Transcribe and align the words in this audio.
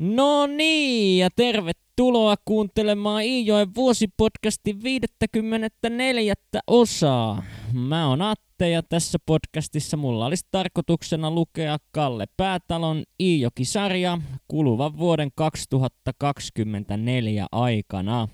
No 0.00 0.46
niin, 0.46 1.18
ja 1.18 1.28
tervetuloa 1.36 2.34
kuuntelemaan 2.44 3.22
Iijoen 3.22 3.74
vuosipodcastin 3.74 4.82
54. 4.82 6.34
osaa. 6.66 7.42
Mä 7.72 8.08
oon 8.08 8.22
Atte 8.22 8.70
ja 8.70 8.82
tässä 8.82 9.18
podcastissa 9.26 9.96
mulla 9.96 10.26
olisi 10.26 10.46
tarkoituksena 10.50 11.30
lukea 11.30 11.78
Kalle 11.92 12.26
Päätalon 12.36 13.02
Iijoki-sarja 13.20 14.18
kuluvan 14.48 14.98
vuoden 14.98 15.30
2024 15.34 17.46
aikana. 17.52 18.28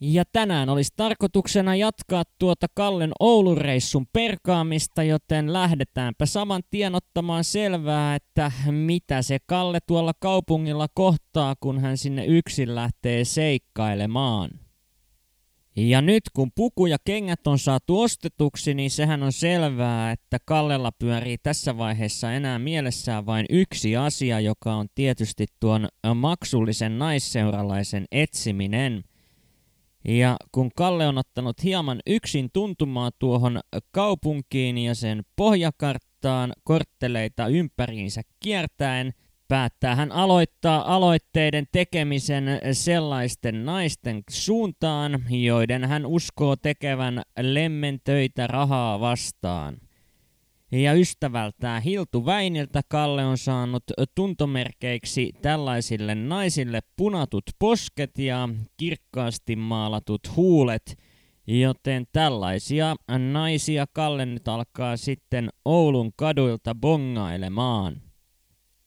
Ja 0.00 0.24
tänään 0.32 0.68
olisi 0.68 0.92
tarkoituksena 0.96 1.76
jatkaa 1.76 2.22
tuota 2.38 2.66
Kallen 2.74 3.12
Oulun 3.20 3.58
reissun 3.58 4.06
perkaamista, 4.12 5.02
joten 5.02 5.52
lähdetäänpä 5.52 6.26
saman 6.26 6.62
tien 6.70 6.94
ottamaan 6.94 7.44
selvää, 7.44 8.14
että 8.14 8.52
mitä 8.70 9.22
se 9.22 9.38
Kalle 9.46 9.78
tuolla 9.86 10.12
kaupungilla 10.20 10.86
kohtaa, 10.94 11.54
kun 11.60 11.80
hän 11.80 11.96
sinne 11.96 12.26
yksin 12.26 12.74
lähtee 12.74 13.24
seikkailemaan. 13.24 14.50
Ja 15.76 16.00
nyt 16.00 16.22
kun 16.32 16.50
puku 16.54 16.86
ja 16.86 16.96
kengät 17.04 17.46
on 17.46 17.58
saatu 17.58 18.00
ostetuksi, 18.00 18.74
niin 18.74 18.90
sehän 18.90 19.22
on 19.22 19.32
selvää, 19.32 20.12
että 20.12 20.38
Kallella 20.44 20.92
pyörii 20.92 21.38
tässä 21.38 21.78
vaiheessa 21.78 22.32
enää 22.32 22.58
mielessään 22.58 23.26
vain 23.26 23.46
yksi 23.50 23.96
asia, 23.96 24.40
joka 24.40 24.74
on 24.74 24.86
tietysti 24.94 25.46
tuon 25.60 25.88
maksullisen 26.14 26.98
naisseuralaisen 26.98 28.04
etsiminen– 28.12 29.02
ja 30.08 30.36
kun 30.52 30.70
Kalle 30.76 31.06
on 31.06 31.18
ottanut 31.18 31.64
hieman 31.64 32.00
yksin 32.06 32.48
tuntumaan 32.52 33.12
tuohon 33.18 33.60
kaupunkiin 33.90 34.78
ja 34.78 34.94
sen 34.94 35.22
pohjakarttaan 35.36 36.52
kortteleita 36.64 37.46
ympäriinsä 37.46 38.22
kiertäen, 38.40 39.12
päättää 39.48 39.94
hän 39.94 40.12
aloittaa 40.12 40.94
aloitteiden 40.94 41.66
tekemisen 41.72 42.44
sellaisten 42.72 43.64
naisten 43.64 44.22
suuntaan, 44.30 45.24
joiden 45.30 45.84
hän 45.84 46.06
uskoo 46.06 46.56
tekevän 46.56 47.22
lemmentöitä 47.40 48.46
rahaa 48.46 49.00
vastaan. 49.00 49.85
Ja 50.82 50.94
ystävältään 50.94 51.82
Hiltu 51.82 52.26
Väiniltä 52.26 52.80
Kalle 52.88 53.24
on 53.24 53.38
saanut 53.38 53.82
tuntomerkeiksi 54.14 55.32
tällaisille 55.42 56.14
naisille 56.14 56.80
punatut 56.96 57.44
posket 57.58 58.18
ja 58.18 58.48
kirkkaasti 58.76 59.56
maalatut 59.56 60.36
huulet, 60.36 60.98
joten 61.46 62.04
tällaisia 62.12 62.96
naisia 63.32 63.86
Kalle 63.92 64.26
nyt 64.26 64.48
alkaa 64.48 64.96
sitten 64.96 65.48
Oulun 65.64 66.12
kaduilta 66.16 66.74
bongailemaan. 66.74 68.02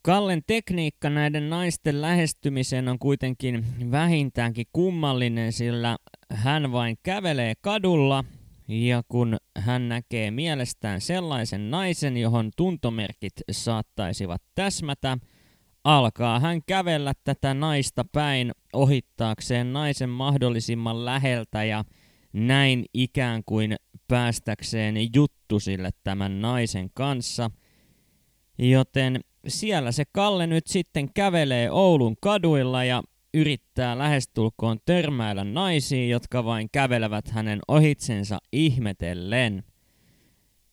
Kallen 0.02 0.42
tekniikka 0.48 1.10
näiden 1.10 1.50
naisten 1.50 2.02
lähestymiseen 2.02 2.88
on 2.88 3.00
kuitenkin 3.00 3.66
vähintäänkin 3.92 4.66
kummallinen, 4.74 5.54
sillä 5.54 5.98
hän 6.32 6.72
vain 6.72 6.98
kävelee 7.04 7.54
kadulla– 7.62 8.24
ja 8.70 9.04
kun 9.08 9.38
hän 9.58 9.90
näkee 9.90 10.32
mielestään 10.32 11.02
sellaisen 11.02 11.72
naisen, 11.72 12.18
johon 12.18 12.52
tuntomerkit 12.58 13.34
saattaisivat 13.52 14.42
täsmätä, 14.56 15.18
alkaa 15.84 16.40
hän 16.40 16.62
kävellä 16.68 17.14
tätä 17.24 17.54
naista 17.54 18.06
päin 18.12 18.52
ohittaakseen 18.74 19.74
naisen 19.74 20.10
mahdollisimman 20.10 21.06
läheltä 21.06 21.64
ja 21.64 21.84
näin 22.34 22.86
ikään 22.94 23.44
kuin 23.46 23.76
päästäkseen 24.08 24.96
juttusille 25.16 25.90
tämän 26.04 26.42
naisen 26.42 26.90
kanssa. 26.94 27.52
Joten 28.58 29.20
siellä 29.48 29.92
se 29.92 30.04
Kalle 30.12 30.48
nyt 30.48 30.68
sitten 30.68 31.14
kävelee 31.14 31.72
Oulun 31.72 32.16
kaduilla 32.22 32.84
ja 32.84 33.04
yrittää 33.34 33.98
lähestulkoon 33.98 34.78
törmäillä 34.86 35.44
naisiin, 35.44 36.10
jotka 36.10 36.46
vain 36.46 36.70
kävelevät 36.72 37.28
hänen 37.28 37.60
ohitsensa 37.68 38.38
ihmetellen. 38.52 39.64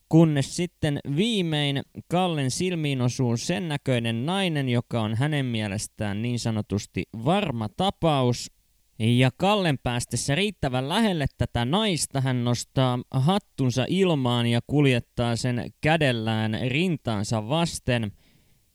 Kunnes 0.09 0.56
sitten 0.56 0.99
viimein 1.16 1.83
Kallen 2.09 2.50
silmiin 2.50 3.00
osuu 3.00 3.37
sen 3.37 3.69
näköinen 3.69 4.27
nainen, 4.27 4.69
joka 4.69 5.00
on 5.00 5.15
hänen 5.15 5.47
mielestään 5.47 6.22
niin 6.22 6.39
sanotusti 6.39 7.05
varma 7.25 7.69
tapaus. 7.69 8.50
Ja 8.99 9.31
Kallen 9.37 9.78
päästessä 9.83 10.34
riittävän 10.34 10.89
lähelle 10.89 11.27
tätä 11.39 11.65
naista 11.65 12.21
hän 12.21 12.45
nostaa 12.45 12.99
hattunsa 13.11 13.84
ilmaan 13.89 14.47
ja 14.47 14.61
kuljettaa 14.66 15.37
sen 15.37 15.65
kädellään 15.81 16.59
rintaansa 16.69 17.49
vasten, 17.49 18.12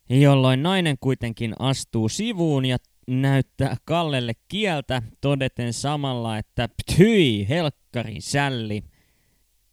jolloin 0.10 0.64
nainen 0.64 0.96
kuitenkin 1.00 1.54
astuu 1.60 2.10
sivuun 2.10 2.66
ja 2.66 2.78
näyttää 3.12 3.76
Kallelle 3.86 4.34
kieltä 4.48 5.02
todeten 5.22 5.74
samalla, 5.74 6.38
että 6.38 6.68
ptyi, 6.68 7.50
helkkarin 7.50 8.22
sälli. 8.22 8.84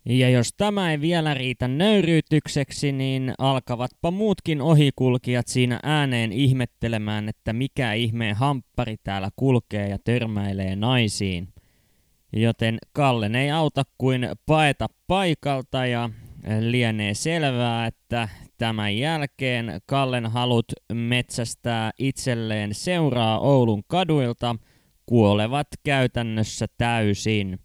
Ja 0.04 0.30
jos 0.30 0.52
tämä 0.56 0.90
ei 0.90 1.00
vielä 1.00 1.34
riitä 1.34 1.68
nöyryytykseksi, 1.68 2.92
niin 2.92 3.34
alkavatpa 3.38 4.10
muutkin 4.10 4.60
ohikulkijat 4.60 5.48
siinä 5.48 5.80
ääneen 5.82 6.32
ihmettelemään, 6.32 7.28
että 7.28 7.52
mikä 7.52 7.92
ihmeen 7.92 8.36
hamppari 8.36 8.96
täällä 9.04 9.30
kulkee 9.36 9.88
ja 9.88 9.98
törmäilee 10.04 10.76
naisiin. 10.76 11.48
Joten 12.32 12.78
Kallen 12.92 13.34
ei 13.34 13.50
auta 13.50 13.82
kuin 13.98 14.28
paeta 14.46 14.86
paikalta 15.06 15.86
ja 15.86 16.10
lienee 16.60 17.14
selvää, 17.14 17.86
että 17.86 18.28
tämän 18.58 18.98
jälkeen 18.98 19.80
Kallen 19.86 20.26
halut 20.26 20.72
metsästää 20.92 21.90
itselleen 21.98 22.74
seuraa 22.74 23.40
Oulun 23.40 23.82
kaduilta 23.86 24.56
kuolevat 25.06 25.66
käytännössä 25.84 26.66
täysin. 26.78 27.58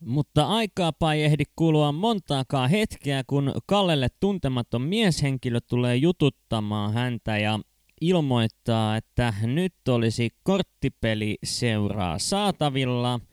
Mutta 0.00 0.46
aikaapa 0.46 1.12
ei 1.12 1.24
ehdi 1.24 1.44
kulua 1.56 1.92
montaakaan 1.92 2.70
hetkeä, 2.70 3.22
kun 3.26 3.52
Kallelle 3.66 4.08
tuntematon 4.20 4.82
mieshenkilö 4.82 5.60
tulee 5.60 5.96
jututtamaan 5.96 6.92
häntä 6.92 7.38
ja 7.38 7.60
ilmoittaa, 8.00 8.96
että 8.96 9.34
nyt 9.42 9.88
olisi 9.88 10.30
korttipeli 10.42 11.38
seuraa 11.44 12.18
saatavilla– 12.18 13.20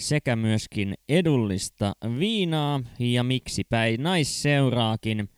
sekä 0.00 0.36
myöskin 0.36 0.94
edullista 1.08 1.92
viinaa 2.18 2.80
ja 2.98 3.22
miksipä 3.22 3.84
ei 3.84 3.96
naisseuraakin. 3.96 5.28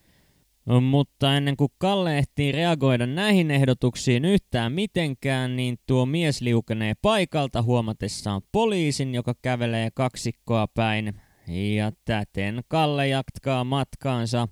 Mutta 0.80 1.36
ennen 1.36 1.56
kuin 1.56 1.72
Kalle 1.78 2.18
ehtii 2.18 2.52
reagoida 2.52 3.06
näihin 3.06 3.50
ehdotuksiin 3.50 4.24
yhtään 4.24 4.72
mitenkään, 4.72 5.56
niin 5.56 5.78
tuo 5.86 6.06
mies 6.06 6.40
liukenee 6.40 6.92
paikalta 7.02 7.62
huomatessaan 7.62 8.42
poliisin, 8.52 9.14
joka 9.14 9.34
kävelee 9.42 9.88
kaksikkoa 9.94 10.66
päin. 10.74 11.20
Ja 11.48 11.92
täten 12.04 12.62
Kalle 12.68 13.08
jatkaa 13.08 13.64
matkaansa 13.64 14.48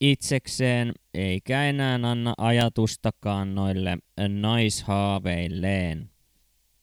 itsekseen, 0.00 0.92
eikä 1.14 1.64
enää 1.64 2.00
anna 2.02 2.34
ajatustakaan 2.38 3.54
noille 3.54 3.98
naishaaveilleen. 4.28 6.10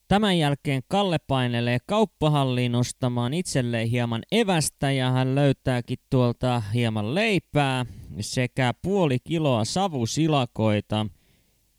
Tämän 0.07 0.37
jälkeen 0.37 0.81
Kalle 0.87 1.17
painelee 1.27 1.77
kauppahalliin 1.85 2.75
ostamaan 2.75 3.33
itselleen 3.33 3.87
hieman 3.87 4.21
evästä 4.31 4.91
ja 4.91 5.11
hän 5.11 5.35
löytääkin 5.35 5.97
tuolta 6.09 6.63
hieman 6.73 7.15
leipää 7.15 7.85
sekä 8.23 8.73
puoli 8.81 9.17
kiloa 9.23 9.65
savusilakoita, 9.65 11.05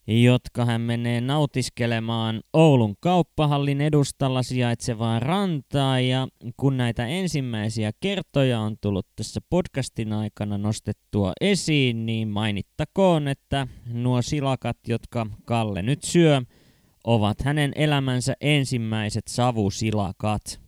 jotka 0.07 0.65
hän 0.65 0.81
menee 0.81 1.21
nautiskelemaan 1.21 2.41
Oulun 2.53 2.95
kauppahallin 3.01 3.81
edustalla 3.81 4.43
sijaitsevaan 4.43 5.23
rantaa. 5.23 6.01
Ja 6.01 6.29
kun 6.57 6.77
näitä 6.77 7.07
ensimmäisiä 7.07 7.91
kertoja 8.01 8.61
on 8.61 8.77
tullut 8.81 9.07
tässä 9.17 9.41
podcastin 9.51 10.13
aikana 10.13 10.59
nostettua 10.59 11.33
esiin, 11.41 12.07
niin 12.07 12.29
mainittakoon, 12.29 13.29
että 13.29 13.67
nuo 13.93 14.23
silakat, 14.23 14.79
jotka 14.89 15.27
Kalle 15.45 15.83
nyt 15.83 16.03
syö– 16.03 16.43
ovat 17.05 17.43
hänen 17.43 17.73
elämänsä 17.75 18.35
ensimmäiset 18.41 19.29
savusilakat. 19.29 20.61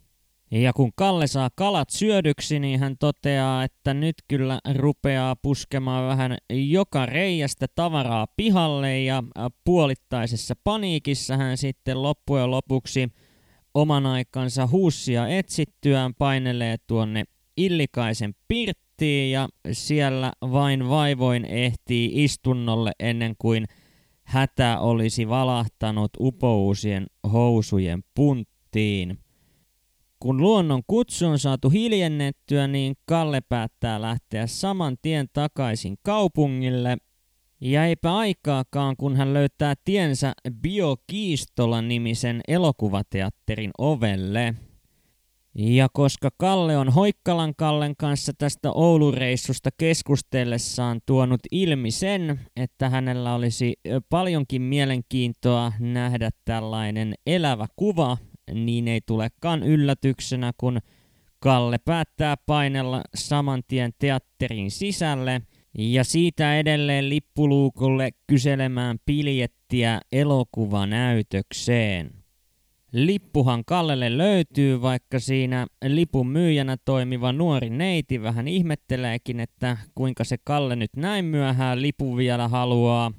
Ja 0.53 0.73
kun 0.73 0.93
Kalle 0.97 1.27
saa 1.27 1.51
kalat 1.55 1.91
syödyksi, 1.91 2.59
niin 2.59 2.81
hän 2.81 2.97
toteaa, 2.99 3.65
että 3.65 3.95
nyt 3.95 4.15
kyllä 4.29 4.59
rupeaa 4.75 5.37
puskemaan 5.37 6.09
vähän 6.09 6.37
joka 6.51 7.07
reijästä 7.07 7.67
tavaraa 7.75 8.27
pihalle 8.37 9.01
ja 9.01 9.23
puolittaisessa 9.65 10.55
paniikissa 10.65 11.37
hän 11.37 11.57
sitten 11.57 12.03
loppujen 12.03 12.51
lopuksi 12.51 13.09
oman 13.75 14.07
aikansa 14.07 14.67
huussia 14.67 15.29
etsittyään 15.29 16.15
painelee 16.15 16.77
tuonne 16.87 17.25
Illikaisen 17.57 18.35
pirttiin 18.49 19.33
ja 19.33 19.49
siellä 19.73 20.33
vain 20.41 20.89
vaivoin 20.89 21.45
ehtii 21.45 22.25
istunnolle 22.25 22.93
ennen 23.01 23.35
kuin– 23.39 23.67
hätä 24.33 24.81
olisi 24.81 25.29
valahtanut 25.29 26.11
upousien 26.21 27.07
housujen 27.33 28.05
punttiin. 28.15 29.19
Kun 30.23 30.43
luonnon 30.43 30.83
kutsu 30.87 31.27
on 31.27 31.39
saatu 31.39 31.71
hiljennettyä, 31.71 32.67
niin 32.67 32.95
Kalle 33.05 33.41
päättää 33.49 34.03
lähteä 34.03 34.47
saman 34.47 34.97
tien 35.03 35.29
takaisin 35.33 35.97
kaupungille. 36.03 36.97
Ja 37.61 37.87
eipä 37.87 38.17
aikaakaan, 38.17 38.97
kun 38.97 39.17
hän 39.17 39.35
löytää 39.35 39.75
tiensä 39.85 40.33
Biokiistola-nimisen 40.63 42.41
elokuvateatterin 42.49 43.71
ovelle. 43.79 44.55
Ja 45.55 45.89
koska 45.93 46.31
Kalle 46.37 46.77
on 46.77 46.89
Hoikkalan 46.89 47.55
Kallen 47.57 47.97
kanssa 47.97 48.33
tästä 48.39 48.73
Oulureissusta 48.73 49.71
keskustellessaan 49.79 51.01
tuonut 51.07 51.41
ilmi 51.51 51.91
sen, 51.91 52.41
että 52.57 52.91
hänellä 52.91 53.35
olisi 53.35 53.75
paljonkin 54.09 54.63
mielenkiintoa 54.63 55.73
nähdä 55.81 56.31
tällainen 56.45 57.15
elävä 57.27 57.67
kuva, 57.77 58.17
niin 58.55 58.89
ei 58.89 59.01
tulekaan 59.07 59.63
yllätyksenä, 59.63 60.53
kun 60.57 60.81
Kalle 61.39 61.79
päättää 61.79 62.37
painella 62.47 63.03
saman 63.15 63.63
tien 63.69 63.93
teatterin 63.99 64.71
sisälle 64.71 65.43
ja 65.79 66.05
siitä 66.05 66.59
edelleen 66.59 67.09
lippuluukulle 67.09 68.11
kyselemään 68.27 68.99
piljettiä 69.07 70.01
elokuvanäytökseen. 70.13 72.11
Lippuhan 72.93 73.65
Kallelle 73.65 74.19
löytyy, 74.19 74.83
vaikka 74.83 75.19
siinä 75.19 75.67
lipun 75.85 76.29
myyjänä 76.29 76.77
toimiva 76.85 77.33
nuori 77.33 77.71
neiti 77.71 78.23
vähän 78.23 78.49
ihmetteleekin, 78.49 79.41
että 79.41 79.77
kuinka 79.95 80.25
se 80.25 80.37
Kalle 80.45 80.77
nyt 80.77 80.91
näin 80.97 81.25
myöhään 81.25 81.83
lipu 81.83 82.17
vielä 82.17 82.49
haluaa. 82.49 83.13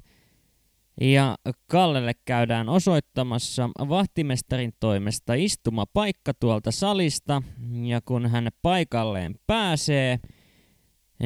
Ja 1.00 1.36
Kallelle 1.66 2.12
käydään 2.24 2.68
osoittamassa 2.68 3.70
vahtimestarin 3.88 4.72
toimesta 4.80 5.34
istuma 5.34 5.84
paikka 5.92 6.34
tuolta 6.34 6.70
salista, 6.70 7.42
ja 7.82 8.00
kun 8.00 8.26
hän 8.26 8.48
paikalleen 8.62 9.34
pääsee, 9.46 10.18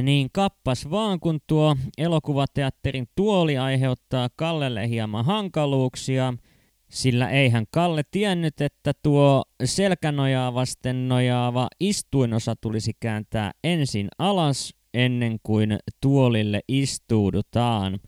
niin 0.02 0.28
kappas 0.32 0.90
vaan 0.90 1.20
kun 1.20 1.38
tuo 1.46 1.76
elokuvateatterin 1.98 3.06
tuoli 3.14 3.58
aiheuttaa 3.58 4.28
Kallelle 4.36 4.88
hieman 4.88 5.24
hankaluuksia– 5.24 6.34
sillä 6.90 7.30
eihän 7.30 7.64
Kalle 7.70 8.02
tiennyt, 8.10 8.60
että 8.60 8.92
tuo 9.02 9.44
selkänojaa 9.64 10.54
vasten 10.54 11.08
nojaava 11.08 11.68
istuinosa 11.80 12.56
tulisi 12.56 12.92
kääntää 13.00 13.50
ensin 13.64 14.08
alas 14.18 14.74
ennen 14.94 15.38
kuin 15.42 15.78
tuolille 16.00 16.60
istuudutaan. 16.68 17.98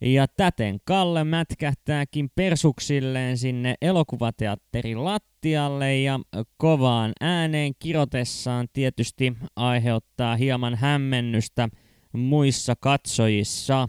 Ja 0.00 0.28
täten 0.28 0.78
Kalle 0.84 1.24
mätkähtääkin 1.24 2.30
persuksilleen 2.34 3.38
sinne 3.38 3.74
elokuvateatterin 3.82 5.04
lattialle 5.04 5.98
ja 5.98 6.20
kovaan 6.56 7.12
ääneen 7.20 7.72
kirotessaan 7.78 8.68
tietysti 8.72 9.36
aiheuttaa 9.56 10.36
hieman 10.36 10.74
hämmennystä 10.74 11.68
muissa 12.12 12.74
katsojissa. 12.80 13.88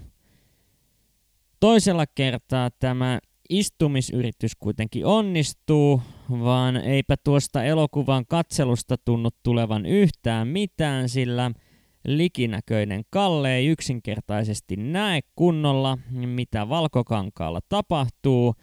Toisella 1.59 2.05
kertaa 2.15 2.69
tämä 2.79 3.19
istumisyritys 3.49 4.51
kuitenkin 4.55 5.05
onnistuu, 5.05 6.01
vaan 6.29 6.77
eipä 6.77 7.15
tuosta 7.23 7.63
elokuvan 7.63 8.25
katselusta 8.25 8.95
tunnu 9.05 9.29
tulevan 9.43 9.85
yhtään 9.85 10.47
mitään, 10.47 11.09
sillä 11.09 11.51
likinäköinen 12.05 13.03
Kalle 13.09 13.55
ei 13.55 13.67
yksinkertaisesti 13.67 14.75
näe 14.75 15.21
kunnolla, 15.35 15.97
mitä 16.11 16.69
valkokankaalla 16.69 17.59
tapahtuu, 17.69 18.55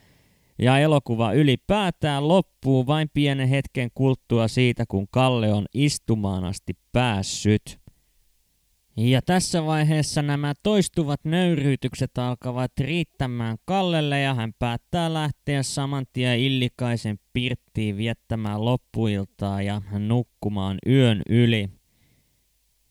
ja 0.59 0.79
elokuva 0.79 1.33
ylipäätään 1.33 2.29
loppuu 2.29 2.87
vain 2.87 3.11
pienen 3.15 3.49
hetken 3.49 3.91
kulttua 3.95 4.49
siitä, 4.49 4.85
kun 4.89 5.07
Kalle 5.11 5.53
on 5.53 5.67
istumaan 5.75 6.45
asti 6.45 6.73
päässyt. 6.93 7.85
Ja 8.97 9.23
tässä 9.23 9.67
vaiheessa 9.67 10.23
nämä 10.23 10.55
toistuvat 10.63 11.25
nöyryytykset 11.25 12.19
alkavat 12.19 12.73
riittämään 12.81 13.57
Kallelle 13.65 14.21
ja 14.21 14.35
hän 14.35 14.53
päättää 14.59 15.15
lähteä 15.15 15.63
saman 15.63 16.07
tien 16.13 16.39
Illikaisen 16.39 17.19
pirttiin 17.33 17.97
viettämään 17.97 18.65
loppuiltaa 18.65 19.63
ja 19.63 19.83
nukkumaan 19.99 20.79
yön 20.87 21.23
yli. 21.29 21.69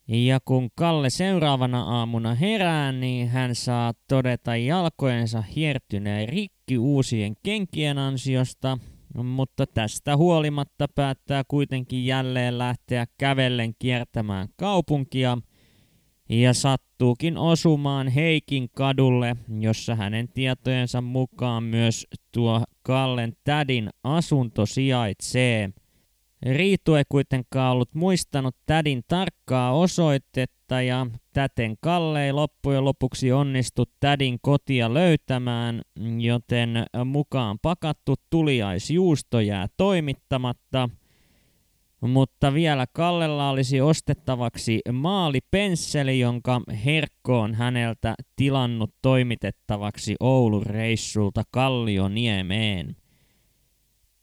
Ja 0.08 0.40
kun 0.44 0.70
Kalle 0.74 1.10
seuraavana 1.10 1.82
aamuna 1.82 2.34
herää, 2.34 2.92
niin 2.92 3.28
hän 3.28 3.54
saa 3.54 3.92
todeta 4.08 4.56
jalkojensa 4.56 5.42
hiertyneen 5.42 6.28
rikki 6.28 6.78
uusien 6.78 7.34
kenkien 7.42 7.98
ansiosta, 7.98 8.78
mutta 9.24 9.66
tästä 9.66 10.16
huolimatta 10.16 10.86
päättää 10.94 11.42
kuitenkin 11.48 12.06
jälleen 12.06 12.58
lähteä 12.58 13.06
kävellen 13.18 13.74
kiertämään 13.78 14.48
kaupunkia– 14.56 15.38
ja 16.28 16.54
sattuukin 16.54 17.38
osumaan 17.38 18.08
Heikin 18.08 18.68
kadulle, 18.70 19.36
jossa 19.60 19.94
hänen 19.94 20.28
tietojensa 20.28 21.00
mukaan 21.00 21.62
myös 21.62 22.06
tuo 22.32 22.64
Kallen 22.82 23.32
tädin 23.44 23.90
asunto 24.04 24.66
sijaitsee. 24.66 25.70
Riitu 26.52 26.94
ei 26.94 27.04
kuitenkaan 27.08 27.72
ollut 27.72 27.94
muistanut 27.94 28.56
tädin 28.66 29.02
tarkkaa 29.08 29.72
osoitetta 29.72 30.82
ja 30.82 31.06
täten 31.32 31.74
Kalle 31.80 32.26
ei 32.26 32.32
loppujen 32.32 32.84
lopuksi 32.84 33.32
onnistu 33.32 33.84
tädin 34.00 34.38
kotia 34.42 34.94
löytämään, 34.94 35.82
joten 36.18 36.70
mukaan 37.04 37.58
pakattu 37.62 38.14
tuliaisjuusto 38.30 39.40
jää 39.40 39.66
toimittamatta– 39.76 40.88
mutta 42.08 42.54
vielä 42.54 42.86
Kallella 42.92 43.50
olisi 43.50 43.80
ostettavaksi 43.80 44.80
maalipensseli, 44.92 46.18
jonka 46.18 46.60
Herkko 46.84 47.40
on 47.40 47.54
häneltä 47.54 48.14
tilannut 48.36 48.94
toimitettavaksi 49.02 50.14
Oulun 50.20 50.66
reissulta 50.66 51.42
Kallioniemeen. 51.50 52.96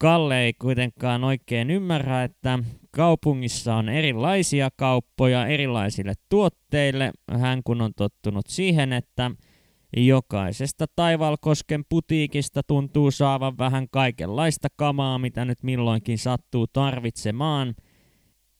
Kalle 0.02 0.42
ei 0.42 0.54
kuitenkaan 0.54 1.24
oikein 1.24 1.72
ymmärrä, 1.72 2.24
että 2.24 2.60
kaupungissa 2.92 3.76
on 3.76 3.90
erilaisia 3.90 4.70
kauppoja 4.76 5.48
erilaisille 5.48 6.14
tuotteille. 6.30 7.12
Hän 7.32 7.62
kun 7.64 7.82
on 7.82 7.92
tottunut 7.98 8.48
siihen, 8.48 8.94
että 8.94 9.32
Jokaisesta 9.98 10.86
Taivalkosken 10.96 11.84
putiikista 11.90 12.62
tuntuu 12.64 13.12
saavan 13.12 13.58
vähän 13.58 13.88
kaikenlaista 13.92 14.68
kamaa, 14.76 15.20
mitä 15.20 15.46
nyt 15.46 15.64
milloinkin 15.64 16.18
sattuu 16.18 16.68
tarvitsemaan. 16.68 17.76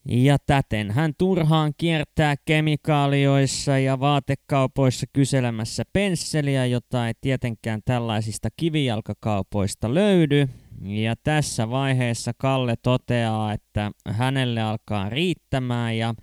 Ja 0.08 0.38
täten 0.46 0.92
hän 0.92 1.14
turhaan 1.18 1.74
kiertää 1.78 2.36
kemikaalioissa 2.46 3.78
ja 3.78 4.00
vaatekaupoissa 4.00 5.06
kyselemässä 5.14 5.84
pensseliä, 5.94 6.66
jota 6.66 7.08
ei 7.08 7.14
tietenkään 7.22 7.82
tällaisista 7.86 8.50
kivijalkakaupoista 8.58 9.94
löydy. 9.94 10.48
Ja 10.84 11.16
tässä 11.16 11.70
vaiheessa 11.70 12.32
Kalle 12.38 12.76
toteaa, 12.82 13.54
että 13.54 13.92
hänelle 14.08 14.62
alkaa 14.62 15.10
riittämään 15.10 15.98
ja 15.98 16.16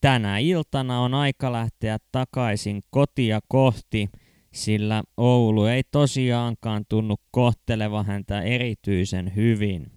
tänä 0.00 0.38
iltana 0.38 1.00
on 1.00 1.14
aika 1.14 1.52
lähteä 1.52 1.98
takaisin 2.12 2.82
kotia 2.90 3.40
kohti– 3.48 4.08
sillä 4.56 5.02
Oulu 5.16 5.64
ei 5.64 5.82
tosiaankaan 5.90 6.84
tunnu 6.88 7.16
kohteleva 7.30 8.02
häntä 8.02 8.42
erityisen 8.42 9.32
hyvin. 9.36 9.92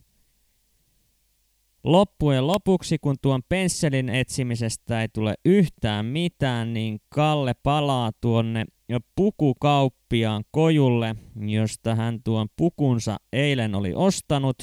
Loppujen 1.83 2.47
lopuksi, 2.47 2.97
kun 3.01 3.15
tuon 3.21 3.41
pensselin 3.49 4.09
etsimisestä 4.09 5.01
ei 5.01 5.07
tule 5.07 5.35
yhtään 5.45 6.05
mitään, 6.05 6.73
niin 6.73 6.99
Kalle 7.09 7.53
palaa 7.63 8.11
tuonne 8.21 8.65
pukukauppiaan 9.15 10.43
kojulle, 10.51 11.15
josta 11.47 11.95
hän 11.95 12.23
tuon 12.23 12.47
pukunsa 12.55 13.17
eilen 13.33 13.75
oli 13.75 13.93
ostanut, 13.95 14.57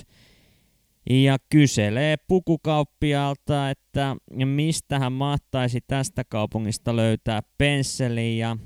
ja 1.10 1.36
kyselee 1.50 2.16
pukukauppialta, 2.28 3.70
että 3.70 4.16
mistä 4.44 4.98
hän 4.98 5.12
mahtaisi 5.12 5.80
tästä 5.86 6.24
kaupungista 6.24 6.96
löytää 6.96 7.42
pensselin, 7.58 8.38
ja 8.38 8.56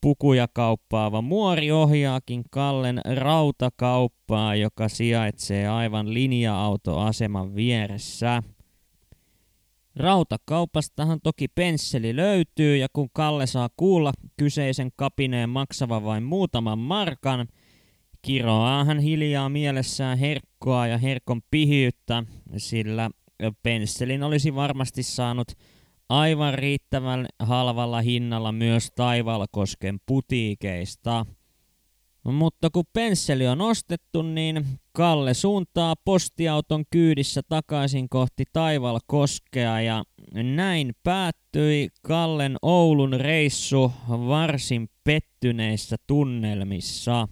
pukuja 0.00 0.48
kauppaava 0.52 1.22
muori 1.22 1.70
ohjaakin 1.70 2.42
Kallen 2.50 3.00
rautakauppaa, 3.14 4.54
joka 4.54 4.88
sijaitsee 4.88 5.68
aivan 5.68 6.14
linja-autoaseman 6.14 7.54
vieressä. 7.54 8.42
Rautakaupastahan 9.96 11.20
toki 11.22 11.48
pensseli 11.48 12.16
löytyy 12.16 12.76
ja 12.76 12.86
kun 12.92 13.08
Kalle 13.12 13.46
saa 13.46 13.68
kuulla 13.76 14.12
kyseisen 14.36 14.90
kapineen 14.96 15.50
maksava 15.50 16.04
vain 16.04 16.22
muutaman 16.22 16.78
markan, 16.78 17.48
kiroaa 18.22 18.84
hän 18.84 18.98
hiljaa 18.98 19.48
mielessään 19.48 20.18
herkkoa 20.18 20.86
ja 20.86 20.98
herkon 20.98 21.40
pihiyttä, 21.50 22.24
sillä 22.56 23.10
pensselin 23.62 24.22
olisi 24.22 24.54
varmasti 24.54 25.02
saanut 25.02 25.48
aivan 26.08 26.54
riittävän 26.54 27.26
halvalla 27.38 28.00
hinnalla 28.00 28.52
myös 28.52 28.92
Taivalkosken 28.96 29.98
putiikeista. 30.06 31.26
Mutta 32.32 32.70
kun 32.70 32.84
pensseli 32.92 33.46
on 33.46 33.60
ostettu, 33.60 34.22
niin 34.22 34.66
Kalle 34.92 35.34
suuntaa 35.34 35.94
postiauton 36.04 36.84
kyydissä 36.90 37.40
takaisin 37.48 38.08
kohti 38.08 38.44
Taivalkoskea 38.52 39.80
ja 39.80 40.04
näin 40.32 40.94
päättyi 41.02 41.88
Kallen 42.02 42.56
Oulun 42.62 43.12
reissu 43.12 43.92
varsin 44.08 44.88
pettyneissä 45.04 45.96
tunnelmissa. 46.06 47.28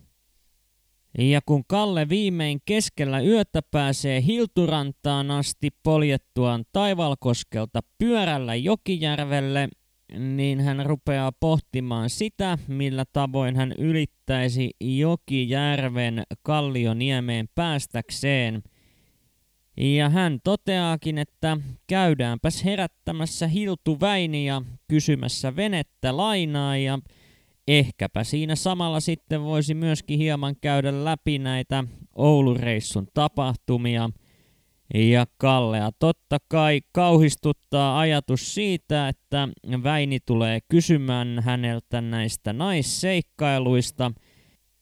Ja 1.18 1.40
kun 1.46 1.64
Kalle 1.66 2.08
viimein 2.08 2.60
keskellä 2.64 3.20
yötä 3.20 3.62
pääsee 3.70 4.22
Hilturantaan 4.26 5.30
asti 5.30 5.70
poljettuaan 5.82 6.64
Taivalkoskelta 6.72 7.80
pyörällä 7.98 8.54
Jokijärvelle, 8.54 9.68
niin 10.18 10.60
hän 10.60 10.86
rupeaa 10.86 11.32
pohtimaan 11.32 12.10
sitä, 12.10 12.58
millä 12.68 13.04
tavoin 13.12 13.56
hän 13.56 13.72
ylittäisi 13.78 14.70
Jokijärven 14.80 16.22
Kallioniemeen 16.42 17.48
päästäkseen. 17.54 18.62
Ja 19.76 20.08
hän 20.08 20.38
toteaakin, 20.44 21.18
että 21.18 21.56
käydäänpäs 21.86 22.64
herättämässä 22.64 23.46
Hiltu 23.46 24.00
Väiniä 24.00 24.62
kysymässä 24.88 25.56
venettä 25.56 26.16
lainaa 26.16 26.76
ja 26.76 26.98
ehkäpä 27.68 28.24
siinä 28.24 28.56
samalla 28.56 29.00
sitten 29.00 29.42
voisi 29.42 29.74
myöskin 29.74 30.18
hieman 30.18 30.56
käydä 30.60 31.04
läpi 31.04 31.38
näitä 31.38 31.84
Oulureissun 32.14 33.08
tapahtumia. 33.14 34.10
Ja 34.94 35.26
Kallea 35.36 35.90
totta 35.98 36.38
kai 36.48 36.80
kauhistuttaa 36.92 37.98
ajatus 37.98 38.54
siitä, 38.54 39.08
että 39.08 39.48
Väini 39.82 40.18
tulee 40.26 40.58
kysymään 40.68 41.42
häneltä 41.44 42.00
näistä 42.00 42.52
naisseikkailuista, 42.52 44.12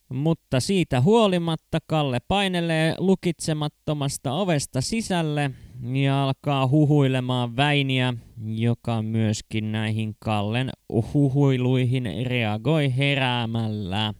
mutta 0.09 0.59
siitä 0.59 1.01
huolimatta 1.01 1.79
Kalle 1.87 2.19
painelee 2.27 2.95
lukitsemattomasta 2.97 4.33
ovesta 4.33 4.81
sisälle 4.81 5.51
ja 5.93 6.23
alkaa 6.23 6.67
huhuilemaan 6.67 7.55
Väiniä, 7.55 8.13
joka 8.45 9.01
myöskin 9.01 9.71
näihin 9.71 10.15
Kallen 10.19 10.69
huhuiluihin 11.13 12.03
reagoi 12.25 12.97
heräämällä. 12.97 14.13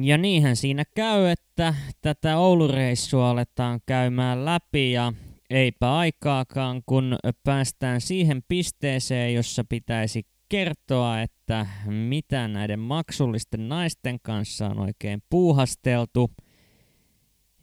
Ja 0.00 0.18
niinhän 0.18 0.56
siinä 0.56 0.84
käy, 0.94 1.26
että 1.26 1.74
tätä 2.00 2.38
Oulureissua 2.38 3.30
aletaan 3.30 3.80
käymään 3.86 4.44
läpi 4.44 4.92
ja 4.92 5.12
eipä 5.50 5.96
aikaakaan, 5.96 6.82
kun 6.86 7.16
päästään 7.44 8.00
siihen 8.00 8.42
pisteeseen, 8.48 9.34
jossa 9.34 9.64
pitäisi 9.68 10.22
kertoa, 10.48 11.20
että 11.20 11.66
mitä 11.86 12.48
näiden 12.48 12.78
maksullisten 12.78 13.68
naisten 13.68 14.18
kanssa 14.22 14.66
on 14.66 14.78
oikein 14.78 15.22
puuhasteltu. 15.30 16.30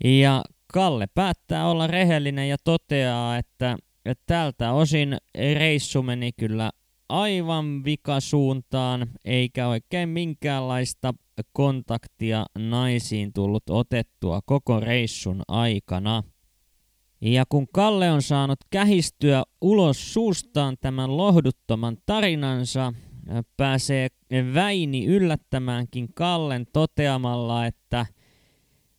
Ja 0.04 0.44
Kalle 0.74 1.08
päättää 1.16 1.70
olla 1.70 1.88
rehellinen 1.88 2.50
ja 2.50 2.58
toteaa, 2.64 3.38
että 3.38 3.78
tältä 4.26 4.72
osin 4.72 5.18
reissu 5.54 6.04
meni 6.04 6.32
kyllä 6.32 6.72
aivan 7.10 7.84
vikasuuntaan, 7.84 9.08
eikä 9.26 9.68
oikein 9.68 10.10
minkäänlaista 10.10 11.14
kontaktia 11.54 12.46
naisiin 12.58 13.34
tullut 13.34 13.64
otettua 13.70 14.40
koko 14.46 14.80
reissun 14.80 15.42
aikana. 15.48 16.24
Ja 17.22 17.44
kun 17.50 17.68
Kalle 17.74 18.12
on 18.12 18.22
saanut 18.22 18.60
kähistyä 18.70 19.44
ulos 19.62 20.14
suustaan 20.14 20.78
tämän 20.82 21.18
lohduttoman 21.18 21.98
tarinansa, 22.06 22.94
pääsee 23.58 24.08
Väini 24.54 25.06
yllättämäänkin 25.06 26.14
Kallen 26.14 26.68
toteamalla, 26.74 27.66
että– 27.66 28.06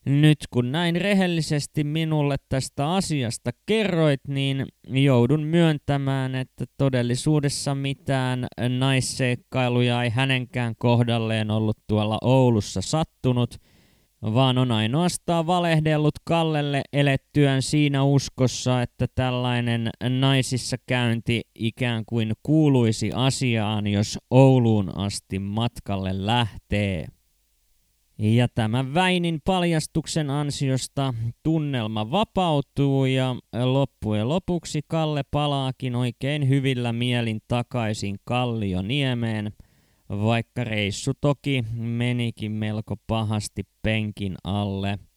nyt 0.07 0.39
kun 0.51 0.73
näin 0.73 0.97
rehellisesti 0.97 1.85
minulle 1.85 2.37
tästä 2.49 2.95
asiasta 2.95 3.51
kerroit, 3.67 4.21
niin 4.29 4.67
joudun 4.89 5.43
myöntämään, 5.43 6.35
että 6.35 6.65
todellisuudessa 6.79 7.75
mitään 7.75 8.47
naisseikkailuja 8.79 10.03
ei 10.03 10.11
hänenkään 10.11 10.75
kohdalleen 10.79 11.51
ollut 11.51 11.79
tuolla 11.87 12.19
Oulussa 12.23 12.81
sattunut, 12.81 13.57
vaan 14.23 14.59
on 14.59 14.73
ainoastaan 14.73 15.47
valehdellut 15.47 16.15
Kallelle 16.25 16.83
elettyään 16.93 17.63
siinä 17.63 18.03
uskossa, 18.03 18.83
että 18.83 19.07
tällainen 19.15 19.91
naisissa 20.21 20.77
käynti 20.87 21.41
ikään 21.55 22.05
kuin 22.07 22.33
kuuluisi 22.43 23.11
asiaan, 23.15 23.87
jos 23.87 24.19
Ouluun 24.31 24.99
asti 24.99 25.39
matkalle 25.39 26.27
lähtee. 26.27 27.07
Ja 28.23 28.49
tämän 28.49 28.95
Väinin 28.95 29.41
paljastuksen 29.45 30.31
ansiosta 30.31 31.15
tunnelma 31.43 32.11
vapautuu 32.11 33.05
ja 33.05 33.37
loppujen 33.65 34.29
lopuksi 34.29 34.81
Kalle 34.89 35.23
palaakin 35.31 35.97
oikein 35.97 36.49
hyvillä 36.49 36.93
mielin 36.93 37.41
takaisin 37.49 38.17
Kallioniemeen, 38.25 39.53
vaikka 40.09 40.65
reissu 40.65 41.13
toki 41.21 41.65
menikin 41.75 42.53
melko 42.53 42.97
pahasti 43.07 43.63
penkin 43.83 44.37
alle– 44.45 44.99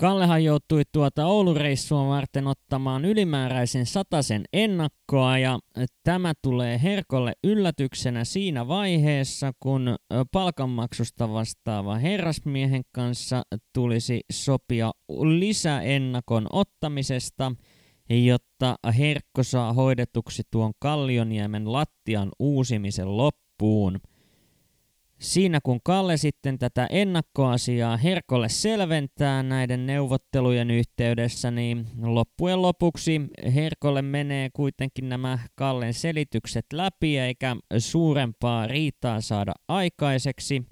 Kallehan 0.00 0.44
joutui 0.44 0.82
tuota 0.92 1.26
Oulureissua 1.26 2.08
varten 2.08 2.46
ottamaan 2.46 3.04
ylimääräisen 3.04 3.86
sataisen 3.86 4.44
ennakkoa 4.52 5.38
ja 5.38 5.58
tämä 6.04 6.32
tulee 6.42 6.80
Herkolle 6.82 7.32
yllätyksenä 7.44 8.24
siinä 8.24 8.68
vaiheessa, 8.68 9.52
kun 9.60 9.96
palkanmaksusta 10.32 11.32
vastaava 11.32 11.98
herrasmiehen 11.98 12.82
kanssa 12.92 13.42
tulisi 13.74 14.20
sopia 14.32 14.90
lisäennakon 15.38 16.46
ottamisesta, 16.52 17.52
jotta 18.10 18.76
Herkko 18.98 19.42
saa 19.42 19.72
hoidetuksi 19.72 20.42
tuon 20.50 20.72
Kallioniemen 20.78 21.72
lattian 21.72 22.28
uusimisen 22.38 23.16
loppuun– 23.16 24.00
Siinä 25.20 25.60
kun 25.62 25.80
Kalle 25.84 26.16
sitten 26.16 26.58
tätä 26.58 26.86
ennakkoasiaa 26.90 27.96
Herkolle 27.96 28.48
selventää 28.48 29.42
näiden 29.42 29.86
neuvottelujen 29.86 30.70
yhteydessä, 30.70 31.50
niin 31.50 31.86
loppujen 32.02 32.62
lopuksi 32.62 33.20
Herkolle 33.54 34.02
menee 34.02 34.50
kuitenkin 34.52 35.08
nämä 35.08 35.38
Kallen 35.54 35.94
selitykset 35.94 36.66
läpi 36.72 37.18
eikä 37.18 37.56
suurempaa 37.78 38.66
riitaa 38.66 39.20
saada 39.20 39.52
aikaiseksi. 39.68 40.62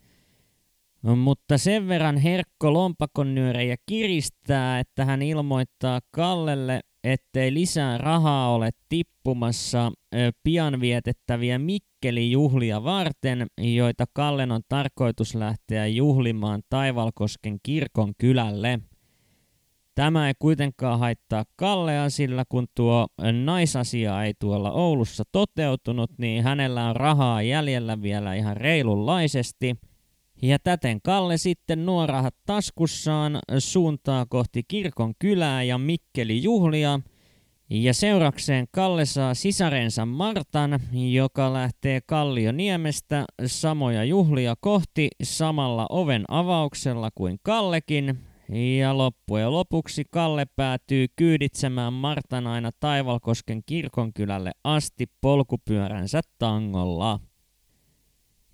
Mutta 1.17 1.59
sen 1.59 1.89
verran 1.89 2.17
Herkko 2.17 2.73
lompakon 2.73 3.35
nyörejä 3.35 3.77
kiristää, 3.87 4.79
että 4.79 5.05
hän 5.05 5.23
ilmoittaa 5.23 6.01
Kallelle, 6.11 6.81
ettei 7.05 7.55
lisää 7.55 7.99
rahaa 7.99 8.55
ole 8.55 8.71
tippumassa 8.89 9.93
pian 10.45 10.81
vietettäviä 10.81 11.59
Mikkeli-juhlia 11.59 12.85
varten, 12.85 13.47
joita 13.59 14.05
Kallen 14.13 14.53
on 14.53 14.63
tarkoitus 14.69 15.35
lähteä 15.35 15.87
juhlimaan 15.87 16.63
Taivalkosken 16.69 17.59
kirkon 17.63 18.13
kylälle. 18.19 18.81
Tämä 19.95 20.29
ei 20.29 20.35
kuitenkaan 20.39 20.99
haittaa 20.99 21.45
Kallea, 21.57 22.11
sillä 22.11 22.45
kun 22.49 22.67
tuo 22.75 23.07
naisasia 23.45 24.25
ei 24.25 24.35
tuolla 24.39 24.73
Oulussa 24.73 25.25
toteutunut, 25.33 26.11
niin 26.19 26.45
hänellä 26.45 26.89
on 26.89 26.97
rahaa 26.97 27.43
jäljellä 27.43 28.03
vielä 28.03 28.35
ihan 28.35 28.57
reilunlaisesti– 28.57 29.77
ja 30.43 30.59
täten 30.59 31.01
Kalle 31.03 31.37
sitten 31.37 31.87
nuo 31.87 32.07
rahat 32.07 32.35
taskussaan 32.47 33.39
suuntaa 33.59 34.27
kohti 34.27 34.63
kirkon 34.69 35.15
kylää 35.19 35.63
ja 35.63 35.79
Mikkeli 35.79 36.43
juhlia. 36.43 37.01
Ja 37.71 37.95
seurakseen 37.95 38.67
Kalle 38.71 39.05
saa 39.05 39.35
sisarensa 39.35 40.07
Martan, 40.07 40.81
joka 41.13 41.53
lähtee 41.53 42.01
Kallioniemestä 42.07 43.25
samoja 43.47 44.05
juhlia 44.05 44.55
kohti 44.61 45.09
samalla 45.23 45.87
oven 45.91 46.25
avauksella 46.29 47.11
kuin 47.15 47.39
Kallekin. 47.43 48.19
Ja 48.79 48.99
loppujen 48.99 49.53
lopuksi 49.53 50.05
Kalle 50.11 50.47
päätyy 50.57 51.07
kyyditsemään 51.17 51.93
Martan 51.93 52.47
aina 52.47 52.71
Taivalkosken 52.81 53.63
kirkonkylälle 53.67 54.53
asti 54.65 55.07
polkupyöränsä 55.21 56.21
tangolla. 56.39 57.21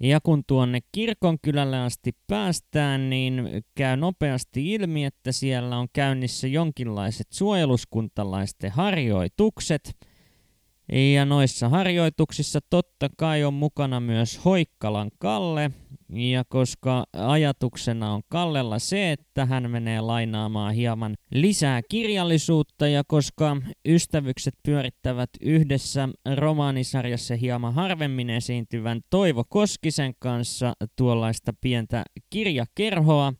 Ja 0.01 0.21
kun 0.21 0.43
tuonne 0.47 0.81
kirkonkylälle 0.93 1.79
asti 1.79 2.13
päästään, 2.27 3.11
niin 3.11 3.49
käy 3.75 3.97
nopeasti 3.97 4.73
ilmi, 4.73 5.05
että 5.05 5.33
siellä 5.33 5.79
on 5.79 5.89
käynnissä 5.93 6.49
jonkinlaiset 6.49 7.27
suojeluskuntalaisten 7.31 8.71
harjoitukset. 8.71 9.97
Ja 10.93 11.25
noissa 11.25 11.69
harjoituksissa 11.69 12.61
totta 12.71 13.09
kai 13.17 13.45
on 13.45 13.55
mukana 13.55 14.01
myös 14.01 14.45
Hoikkalan 14.45 15.11
Kalle, 15.19 15.71
ja 16.13 16.45
koska 16.49 17.05
ajatuksena 17.13 18.13
on 18.13 18.23
Kallella 18.29 18.79
se, 18.79 19.13
että 19.13 19.47
hän 19.47 19.71
menee 19.71 20.01
lainaamaan 20.01 20.75
hieman 20.75 21.15
lisää 21.35 21.81
kirjallisuutta 21.91 22.89
ja 22.89 23.03
koska 23.07 23.57
ystävykset 23.89 24.55
pyörittävät 24.63 25.31
yhdessä 25.41 26.09
romaanisarjassa 26.37 27.37
hieman 27.37 27.75
harvemmin 27.75 28.31
esiintyvän 28.31 29.01
Toivo 29.11 29.45
Koskisen 29.49 30.15
kanssa 30.19 30.73
tuollaista 30.97 31.53
pientä 31.61 32.05
kirjakerhoa, 32.31 33.33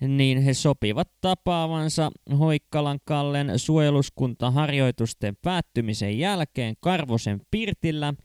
niin 0.00 0.42
he 0.42 0.54
sopivat 0.54 1.08
tapaavansa 1.20 2.10
Hoikkalan 2.38 2.98
Kallen 3.04 3.58
suojeluskuntaharjoitusten 3.58 5.36
päättymisen 5.42 6.18
jälkeen 6.18 6.74
Karvosen 6.80 7.40
Pirtillä– 7.50 8.14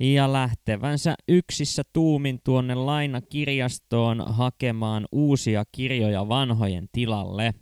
ja 0.00 0.32
lähtevänsä 0.32 1.14
yksissä 1.28 1.82
tuumin 1.92 2.40
tuonne 2.44 2.74
lainakirjastoon 2.74 4.24
hakemaan 4.26 5.06
uusia 5.12 5.64
kirjoja 5.72 6.28
vanhojen 6.28 6.88
tilalle. 6.92 7.54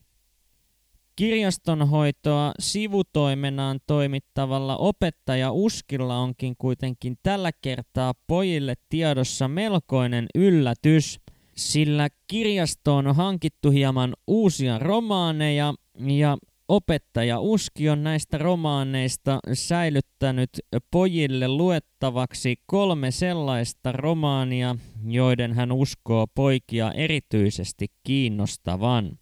Kirjastonhoitoa 1.16 2.52
sivutoimenaan 2.59 3.80
toimittavalla 3.87 4.76
opettaja 4.76 5.52
Uskilla 5.52 6.18
onkin 6.18 6.54
kuitenkin 6.59 7.18
tällä 7.23 7.50
kertaa 7.62 8.14
pojille 8.26 8.75
tiedossa 8.88 9.49
melkoinen 9.49 10.26
yllätys, 10.35 11.21
sillä 11.56 12.09
kirjastoon 12.26 13.06
on 13.06 13.16
hankittu 13.16 13.71
hieman 13.71 14.14
uusia 14.26 14.78
romaaneja 14.78 15.75
ja 15.99 16.38
Opettaja 16.68 17.40
Uski 17.40 17.88
on 17.88 18.02
näistä 18.02 18.38
romaaneista 18.38 19.38
säilyttänyt 19.52 20.50
pojille 20.90 21.49
luettavaksi 21.49 22.56
kolme 22.66 23.11
sellaista 23.11 23.92
romaania, 23.92 24.76
joiden 25.06 25.54
hän 25.54 25.73
uskoo 25.73 26.26
poikia 26.35 26.92
erityisesti 26.92 27.87
kiinnostavan. 28.04 29.18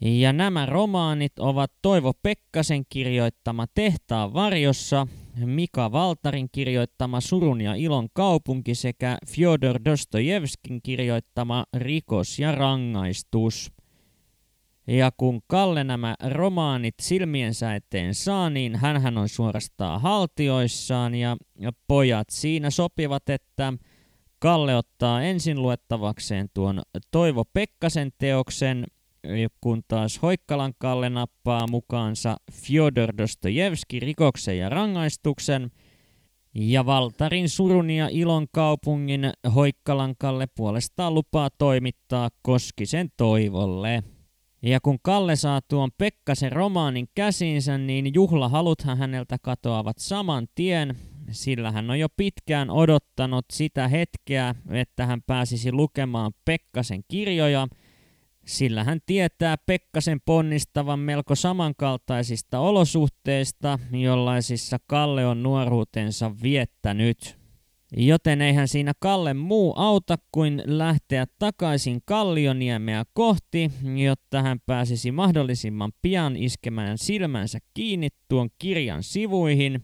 Ja 0.00 0.32
nämä 0.32 0.66
romaanit 0.66 1.38
ovat 1.38 1.72
Toivo 1.82 2.12
Pekkasen 2.22 2.82
kirjoittama 2.88 3.66
Tehtaan 3.74 4.34
varjossa, 4.34 5.06
Mika 5.44 5.92
Valtarin 5.92 6.48
kirjoittama 6.52 7.20
Surun 7.20 7.60
ja 7.60 7.74
ilon 7.74 8.08
kaupunki 8.12 8.74
sekä 8.74 9.18
Fyodor 9.28 9.80
Dostojevskin 9.84 10.82
kirjoittama 10.82 11.64
Rikos 11.76 12.38
ja 12.38 12.52
rangaistus. 12.52 13.72
Ja 14.86 15.10
kun 15.16 15.40
Kalle 15.46 15.84
nämä 15.84 16.14
romaanit 16.30 16.94
silmiensä 17.00 17.74
eteen 17.74 18.14
saa, 18.14 18.50
niin 18.50 18.76
hän 18.76 19.18
on 19.18 19.28
suorastaan 19.28 20.00
haltioissaan 20.00 21.14
ja 21.14 21.36
pojat 21.88 22.26
siinä 22.30 22.70
sopivat, 22.70 23.28
että 23.28 23.72
Kalle 24.38 24.76
ottaa 24.76 25.22
ensin 25.22 25.62
luettavakseen 25.62 26.48
tuon 26.54 26.82
Toivo 27.10 27.44
Pekkasen 27.52 28.10
teoksen, 28.18 28.86
kun 29.60 29.82
taas 29.88 30.22
Hoikkalan 30.22 30.72
Kalle 30.78 31.10
nappaa 31.10 31.66
mukaansa 31.70 32.36
Fyodor 32.52 33.12
Dostojevski 33.18 34.00
rikoksen 34.00 34.58
ja 34.58 34.68
rangaistuksen, 34.68 35.70
ja 36.54 36.86
Valtarin 36.86 37.48
surun 37.48 37.90
ja 37.90 38.08
ilon 38.08 38.46
kaupungin 38.52 39.32
Hoikkalan 39.54 40.14
Kalle 40.18 40.46
puolestaan 40.46 41.14
lupaa 41.14 41.48
toimittaa 41.58 42.28
Koskisen 42.42 43.08
Toivolle. 43.16 44.02
Ja 44.62 44.80
kun 44.80 44.98
Kalle 45.02 45.36
saa 45.36 45.60
tuon 45.68 45.90
Pekkasen 45.98 46.52
romaanin 46.52 47.08
käsinsä, 47.14 47.78
niin 47.78 48.14
juhlahaluthan 48.14 48.98
häneltä 48.98 49.36
katoavat 49.42 49.98
saman 49.98 50.46
tien, 50.54 50.96
sillä 51.30 51.72
hän 51.72 51.90
on 51.90 51.98
jo 51.98 52.08
pitkään 52.16 52.70
odottanut 52.70 53.44
sitä 53.52 53.88
hetkeä, 53.88 54.54
että 54.70 55.06
hän 55.06 55.22
pääsisi 55.26 55.72
lukemaan 55.72 56.32
Pekkasen 56.44 57.00
kirjoja, 57.08 57.68
sillä 58.46 58.84
hän 58.84 58.98
tietää 59.06 59.56
Pekkasen 59.66 60.20
ponnistavan 60.24 60.98
melko 60.98 61.34
samankaltaisista 61.34 62.58
olosuhteista, 62.58 63.78
jollaisissa 63.92 64.76
Kalle 64.86 65.26
on 65.26 65.42
nuoruutensa 65.42 66.32
viettänyt. 66.42 67.36
Joten 67.96 68.42
eihän 68.42 68.68
siinä 68.68 68.92
Kalle 69.00 69.34
muu 69.34 69.74
auta 69.76 70.16
kuin 70.32 70.62
lähteä 70.64 71.26
takaisin 71.38 72.00
Kallioniemeä 72.04 73.04
kohti, 73.12 73.70
jotta 74.04 74.42
hän 74.42 74.58
pääsisi 74.66 75.12
mahdollisimman 75.12 75.92
pian 76.02 76.36
iskemään 76.36 76.98
silmänsä 76.98 77.58
kiinni 77.74 78.08
tuon 78.28 78.48
kirjan 78.58 79.02
sivuihin. 79.02 79.82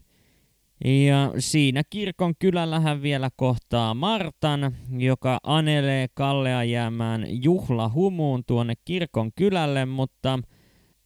Ja 0.84 1.32
siinä 1.38 1.82
kirkon 1.90 2.34
kylällä 2.38 2.80
hän 2.80 3.02
vielä 3.02 3.30
kohtaa 3.36 3.94
Martan, 3.94 4.76
joka 4.98 5.38
anelee 5.42 6.06
Kallea 6.14 6.64
jäämään 6.64 7.26
juhlahumuun 7.44 8.42
tuonne 8.46 8.74
kirkon 8.84 9.30
kylälle, 9.36 9.86
mutta– 9.86 10.38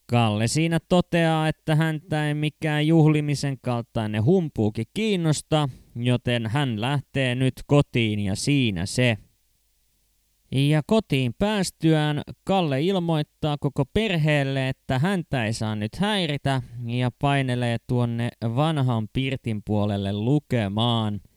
Kalle 0.09 0.47
siinä 0.47 0.79
toteaa, 0.89 1.47
että 1.47 1.75
häntä 1.75 2.27
ei 2.27 2.33
mikään 2.33 2.87
juhlimisen 2.87 3.57
kaltainen 3.61 4.23
humpuuki 4.23 4.83
kiinnosta, 4.93 5.69
joten 5.95 6.47
hän 6.47 6.81
lähtee 6.81 7.35
nyt 7.35 7.53
kotiin 7.65 8.19
ja 8.19 8.35
siinä 8.35 8.85
se. 8.85 9.17
Ja 10.51 10.81
kotiin 10.87 11.33
päästyään 11.39 12.21
Kalle 12.43 12.81
ilmoittaa 12.81 13.57
koko 13.59 13.85
perheelle, 13.93 14.69
että 14.69 14.99
häntä 14.99 15.45
ei 15.45 15.53
saa 15.53 15.75
nyt 15.75 15.95
häiritä 15.95 16.61
ja 16.85 17.11
painelee 17.19 17.77
tuonne 17.87 18.29
vanhan 18.55 19.07
pirtin 19.13 19.61
puolelle 19.65 20.13
lukemaan– 20.13 21.19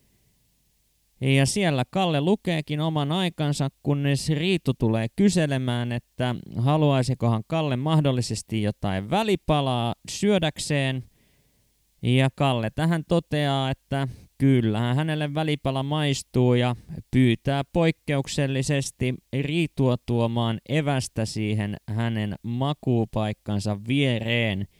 ja 1.20 1.46
siellä 1.46 1.84
Kalle 1.90 2.20
lukeekin 2.20 2.80
oman 2.80 3.12
aikansa, 3.12 3.68
kunnes 3.82 4.28
Riitu 4.28 4.74
tulee 4.74 5.06
kyselemään, 5.16 5.92
että 5.92 6.34
haluaisikohan 6.56 7.42
Kalle 7.46 7.76
mahdollisesti 7.76 8.62
jotain 8.62 9.10
välipalaa 9.10 9.94
syödäkseen. 10.10 11.04
Ja 12.02 12.28
Kalle 12.34 12.70
tähän 12.74 13.02
toteaa, 13.08 13.70
että 13.70 14.08
kyllähän 14.40 14.96
hänelle 14.96 15.34
välipala 15.34 15.82
maistuu 15.82 16.54
ja 16.54 16.76
pyytää 17.10 17.62
poikkeuksellisesti 17.72 19.14
Riitua 19.40 19.96
tuomaan 20.06 20.58
evästä 20.68 21.24
siihen 21.24 21.76
hänen 21.88 22.34
makuupaikkansa 22.42 23.78
viereen– 23.88 24.64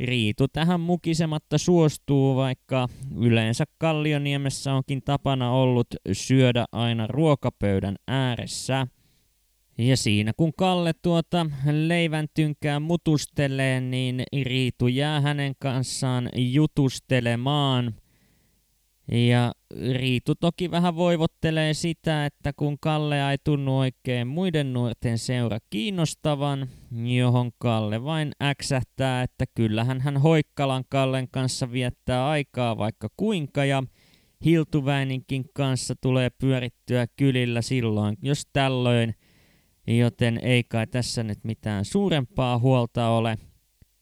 Riitu 0.00 0.48
tähän 0.48 0.80
mukisematta 0.80 1.58
suostuu, 1.58 2.36
vaikka 2.36 2.88
yleensä 3.16 3.64
Kallioniemessä 3.78 4.74
onkin 4.74 5.02
tapana 5.02 5.52
ollut 5.52 5.86
syödä 6.12 6.64
aina 6.72 7.06
ruokapöydän 7.06 7.96
ääressä. 8.08 8.86
Ja 9.78 9.96
siinä 9.96 10.32
kun 10.36 10.52
Kalle 10.56 10.92
tuota 11.02 11.46
leivän 11.70 12.26
tynkää 12.34 12.80
mutustelee, 12.80 13.80
niin 13.80 14.22
Riitu 14.42 14.88
jää 14.88 15.20
hänen 15.20 15.52
kanssaan 15.58 16.28
jutustelemaan. 16.34 17.94
Ja 19.10 19.52
Riitu 19.92 20.34
toki 20.34 20.70
vähän 20.70 20.96
voivottelee 20.96 21.74
sitä, 21.74 22.26
että 22.26 22.52
kun 22.52 22.78
Kalle 22.78 23.30
ei 23.30 23.38
tunnu 23.44 23.78
oikein 23.78 24.26
muiden 24.26 24.72
nuorten 24.72 25.18
seura 25.18 25.58
kiinnostavan, 25.70 26.68
johon 27.18 27.50
Kalle 27.58 28.04
vain 28.04 28.32
äksähtää, 28.42 29.22
että 29.22 29.44
kyllähän 29.54 30.00
hän 30.00 30.16
Hoikkalan 30.16 30.84
Kallen 30.88 31.28
kanssa 31.30 31.72
viettää 31.72 32.28
aikaa 32.28 32.78
vaikka 32.78 33.08
kuinka 33.16 33.64
ja 33.64 33.82
Hiltuväininkin 34.44 35.44
kanssa 35.54 35.94
tulee 36.00 36.30
pyörittyä 36.30 37.06
kylillä 37.16 37.62
silloin, 37.62 38.16
jos 38.22 38.46
tällöin, 38.52 39.14
joten 39.86 40.38
ei 40.42 40.64
kai 40.64 40.86
tässä 40.86 41.22
nyt 41.22 41.44
mitään 41.44 41.84
suurempaa 41.84 42.58
huolta 42.58 43.08
ole. 43.08 43.38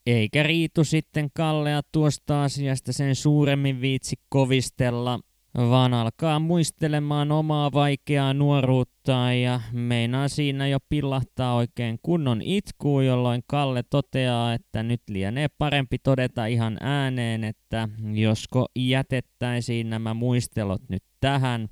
Eikä 0.06 0.42
Riitu 0.42 0.84
sitten 0.84 1.28
Kallea 1.34 1.80
tuosta 1.92 2.44
asiasta 2.44 2.92
sen 2.92 3.14
suuremmin 3.14 3.80
viitsi 3.80 4.16
kovistella, 4.28 5.20
vaan 5.56 5.94
alkaa 5.94 6.38
muistelemaan 6.38 7.32
omaa 7.32 7.72
vaikeaa 7.72 8.34
nuoruuttaan 8.34 9.40
ja 9.40 9.60
meinaa 9.72 10.28
siinä 10.28 10.66
jo 10.66 10.78
pillahtaa 10.88 11.54
oikein 11.54 11.98
kunnon 12.02 12.42
itkuu, 12.42 13.00
jolloin 13.00 13.42
Kalle 13.46 13.82
toteaa, 13.82 14.54
että 14.54 14.82
nyt 14.82 15.02
lienee 15.08 15.48
parempi 15.58 15.98
todeta 15.98 16.46
ihan 16.46 16.76
ääneen, 16.80 17.44
että 17.44 17.88
josko 18.12 18.66
jätettäisiin 18.76 19.90
nämä 19.90 20.14
muistelot 20.14 20.82
nyt 20.88 21.02
tähän. 21.20 21.68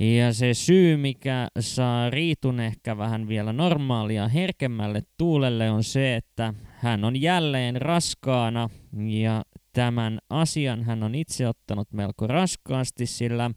Ja 0.00 0.32
se 0.32 0.54
syy, 0.54 0.96
mikä 0.96 1.48
saa 1.60 2.10
Riitun 2.10 2.60
ehkä 2.60 2.98
vähän 2.98 3.28
vielä 3.28 3.52
normaalia 3.52 4.28
herkemmälle 4.28 5.02
tuulelle 5.18 5.70
on 5.70 5.84
se, 5.84 6.16
että 6.16 6.54
hän 6.64 7.04
on 7.04 7.22
jälleen 7.22 7.82
raskaana. 7.82 8.70
Ja 9.08 9.42
Tämän 9.74 10.18
asian 10.30 10.82
hän 10.82 11.02
on 11.02 11.14
itse 11.14 11.48
ottanut 11.48 11.92
melko 11.92 12.26
raskaasti, 12.26 13.06
sillä 13.06 13.50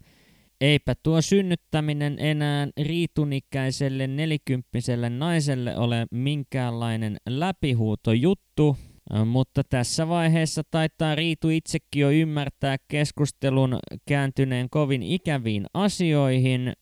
eipä 0.62 0.95
tuo 1.04 1.21
synnyttäminen 1.21 2.19
enää 2.19 2.67
riitunikäiselle 2.82 4.08
nelikymppiselle 4.08 5.10
naiselle 5.10 5.78
ole 5.78 6.08
minkäänlainen 6.12 7.17
läpihuutojuttu, 7.30 8.78
Mutta 9.25 9.63
tässä 9.63 10.07
vaiheessa 10.07 10.61
taitaa 10.71 11.15
Riitu 11.15 11.49
itsekin 11.49 12.01
jo 12.01 12.11
ymmärtää 12.11 12.77
keskustelun 12.87 13.79
kääntyneen 14.05 14.69
kovin 14.69 15.03
ikäviin 15.03 15.65
asioihin, 15.73 16.73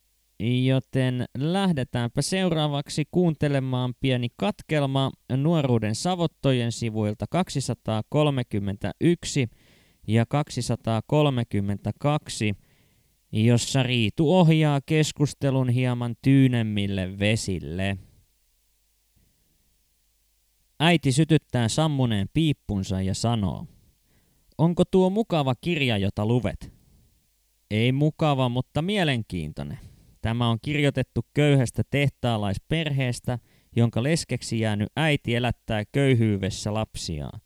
joten 0.66 1.26
lähdetäänpä 1.38 2.22
seuraavaksi 2.22 3.04
kuuntelemaan 3.12 3.94
pieni 4.00 4.28
katkelma 4.38 5.12
nuoruuden 5.38 5.96
savottojen 5.96 6.72
sivuilta 6.72 7.26
231 7.30 9.48
ja 10.08 10.26
232, 10.26 12.54
jossa 13.32 13.84
Riitu 13.84 14.34
ohjaa 14.34 14.82
keskustelun 14.86 15.70
hieman 15.70 16.16
tyynemmille 16.22 17.20
vesille. 17.20 17.98
Äiti 20.80 21.12
sytyttää 21.12 21.68
sammuneen 21.68 22.28
piippunsa 22.34 23.02
ja 23.02 23.14
sanoo, 23.14 23.66
onko 24.58 24.84
tuo 24.86 25.10
mukava 25.10 25.56
kirja, 25.62 25.98
jota 25.98 26.26
luvet? 26.26 26.74
Ei 27.72 27.92
mukava, 27.92 28.50
mutta 28.50 28.82
mielenkiintoinen. 28.82 29.80
Tämä 30.22 30.50
on 30.50 30.58
kirjoitettu 30.62 31.22
köyhästä 31.34 31.84
tehtaalaisperheestä, 31.90 33.40
jonka 33.76 34.04
leskeksi 34.04 34.60
jäänyt 34.60 34.90
äiti 34.96 35.36
elättää 35.36 35.84
köyhyydessä 35.92 36.74
lapsiaan. 36.74 37.42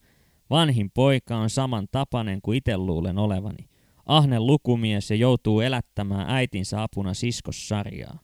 Vanhin 0.49 0.91
poika 0.91 1.37
on 1.37 1.49
saman 1.49 1.87
tapainen 1.91 2.41
kuin 2.41 2.57
itse 2.57 2.77
luulen 2.77 3.17
olevani. 3.17 3.69
Ahne 4.05 4.39
lukumies 4.39 5.09
ja 5.09 5.15
joutuu 5.15 5.59
elättämään 5.59 6.29
äitinsä 6.29 6.83
apuna 6.83 7.13
siskossarjaa. 7.13 8.19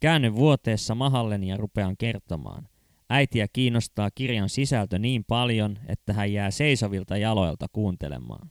Käänny 0.00 0.34
vuoteessa 0.34 0.94
mahalleni 0.94 1.48
ja 1.48 1.56
rupean 1.56 1.96
kertomaan. 1.96 2.68
Äitiä 3.10 3.46
kiinnostaa 3.52 4.10
kirjan 4.14 4.48
sisältö 4.48 4.98
niin 4.98 5.24
paljon, 5.24 5.78
että 5.88 6.12
hän 6.12 6.32
jää 6.32 6.50
seisovilta 6.50 7.16
jaloilta 7.16 7.66
kuuntelemaan. 7.72 8.50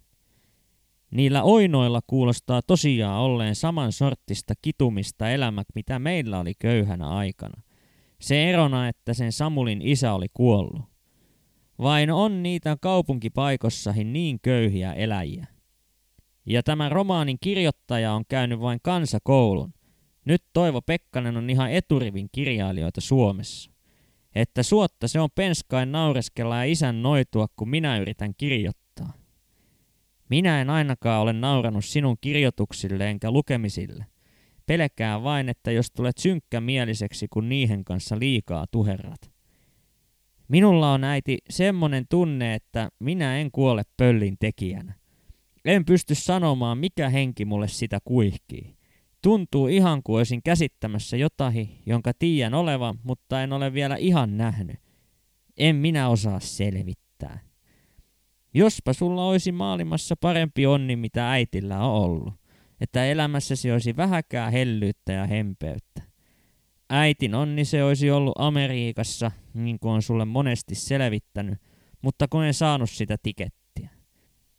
Niillä 1.11 1.43
oinoilla 1.43 2.01
kuulostaa 2.07 2.61
tosiaan 2.61 3.21
olleen 3.21 3.55
saman 3.55 3.91
sorttista 3.91 4.53
kitumista 4.61 5.29
elämä, 5.29 5.63
mitä 5.75 5.99
meillä 5.99 6.39
oli 6.39 6.53
köyhänä 6.59 7.09
aikana. 7.09 7.61
Se 8.21 8.49
erona, 8.49 8.87
että 8.87 9.13
sen 9.13 9.31
Samulin 9.31 9.81
isä 9.81 10.13
oli 10.13 10.27
kuollut. 10.33 10.81
Vain 11.79 12.11
on 12.11 12.43
niitä 12.43 12.77
kaupunkipaikossahin 12.81 14.13
niin 14.13 14.39
köyhiä 14.41 14.93
eläjiä. 14.93 15.47
Ja 16.45 16.63
tämä 16.63 16.89
romaanin 16.89 17.37
kirjoittaja 17.41 18.13
on 18.13 18.23
käynyt 18.29 18.59
vain 18.59 18.79
kansakoulun. 18.83 19.73
Nyt 20.25 20.43
Toivo 20.53 20.81
Pekkanen 20.81 21.37
on 21.37 21.49
ihan 21.49 21.71
eturivin 21.71 22.29
kirjailijoita 22.31 23.01
Suomessa. 23.01 23.74
Että 24.35 24.63
suotta 24.63 25.07
se 25.07 25.19
on 25.19 25.29
penskain 25.35 25.91
naureskella 25.91 26.55
ja 26.55 26.71
isän 26.71 27.01
noitua, 27.01 27.47
kun 27.55 27.69
minä 27.69 27.97
yritän 27.97 28.33
kirjoittaa. 28.37 29.13
Minä 30.29 30.61
en 30.61 30.69
ainakaan 30.69 31.21
ole 31.21 31.33
nauranut 31.33 31.85
sinun 31.85 32.17
kirjoituksille 32.21 33.09
enkä 33.09 33.31
lukemisille. 33.31 34.05
Pelkää 34.65 35.23
vain, 35.23 35.49
että 35.49 35.71
jos 35.71 35.91
tulet 35.91 36.17
synkkämieliseksi, 36.17 37.27
kun 37.27 37.49
niihin 37.49 37.85
kanssa 37.85 38.19
liikaa 38.19 38.65
tuherrat. 38.71 39.31
Minulla 40.47 40.93
on 40.93 41.03
äiti 41.03 41.37
semmonen 41.49 42.05
tunne, 42.09 42.53
että 42.53 42.89
minä 42.99 43.37
en 43.37 43.51
kuole 43.51 43.83
pöllin 43.97 44.37
tekijänä. 44.39 44.93
En 45.65 45.85
pysty 45.85 46.15
sanomaan, 46.15 46.77
mikä 46.77 47.09
henki 47.09 47.45
mulle 47.45 47.67
sitä 47.67 47.99
kuihkii. 48.03 48.75
Tuntuu 49.25 49.67
ihan 49.67 50.03
kuin 50.03 50.17
olisin 50.17 50.43
käsittämässä 50.43 51.17
jotahi, 51.17 51.81
jonka 51.85 52.11
tiedän 52.19 52.53
olevan, 52.53 52.99
mutta 53.03 53.43
en 53.43 53.53
ole 53.53 53.73
vielä 53.73 53.95
ihan 53.95 54.37
nähnyt. 54.37 54.77
En 55.57 55.75
minä 55.75 56.09
osaa 56.09 56.39
selvittää. 56.39 57.39
Jospa 58.53 58.93
sulla 58.93 59.27
olisi 59.27 59.51
maailmassa 59.51 60.15
parempi 60.21 60.65
onni, 60.65 60.95
mitä 60.95 61.31
äitillä 61.31 61.79
on 61.79 61.91
ollut. 61.91 62.33
Että 62.81 63.05
elämässäsi 63.05 63.71
olisi 63.71 63.97
vähäkään 63.97 64.51
hellyyttä 64.51 65.13
ja 65.13 65.25
hempeyttä. 65.25 66.01
Äitin 66.89 67.35
onni 67.35 67.65
se 67.65 67.83
olisi 67.83 68.11
ollut 68.11 68.35
Amerikassa, 68.37 69.31
niin 69.53 69.79
kuin 69.79 69.91
on 69.91 70.01
sulle 70.01 70.25
monesti 70.25 70.75
selvittänyt, 70.75 71.61
mutta 72.01 72.27
kun 72.27 72.43
en 72.43 72.53
saanut 72.53 72.89
sitä 72.89 73.17
tikettiä. 73.23 73.89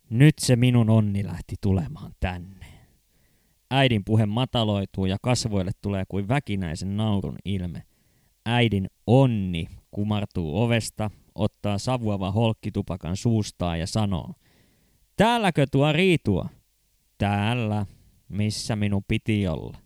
Nyt 0.09 0.39
se 0.39 0.55
minun 0.55 0.89
onni 0.89 1.25
lähti 1.25 1.55
tulemaan 1.61 2.11
tänne. 2.19 2.76
Äidin 3.71 4.05
puhe 4.05 4.25
mataloituu 4.25 5.05
ja 5.05 5.17
kasvoille 5.21 5.71
tulee 5.81 6.03
kuin 6.07 6.27
väkinäisen 6.27 6.97
naurun 6.97 7.35
ilme. 7.45 7.83
Äidin 8.45 8.87
onni 9.07 9.67
kumartuu 9.91 10.61
ovesta, 10.61 11.11
ottaa 11.35 11.77
savuava 11.77 12.31
holkkitupakan 12.31 13.17
suustaan 13.17 13.79
ja 13.79 13.87
sanoo. 13.87 14.33
Täälläkö 15.15 15.65
tuo 15.71 15.91
riitua? 15.91 16.49
Täällä, 17.17 17.85
missä 18.29 18.75
minun 18.75 19.03
piti 19.07 19.47
olla. 19.47 19.77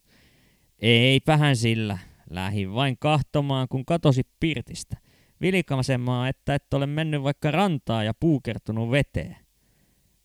Eipähän 0.80 1.56
sillä, 1.56 1.98
lähin 2.30 2.74
vain 2.74 2.98
kahtomaan, 3.00 3.68
kun 3.68 3.86
katosi 3.86 4.22
pirtistä. 4.40 4.98
Vilkaisemaan, 5.42 6.30
että 6.30 6.56
et 6.56 6.74
ole 6.74 6.86
mennyt 6.86 7.24
vaikka 7.24 7.52
rantaa 7.52 8.04
ja 8.04 8.14
puukertunut 8.20 8.92
veteen. 8.92 9.38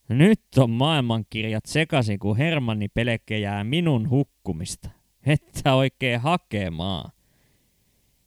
Nyt 0.09 0.41
on 0.59 0.71
maailmankirjat 0.71 1.67
sekaisin, 1.67 2.19
kun 2.19 2.37
Hermanni 2.37 2.89
pelkejää 2.89 3.65
minun 3.65 4.11
hukkumista. 4.11 4.91
Että 5.27 5.75
oikein 5.75 6.21
hakemaa. 6.21 7.11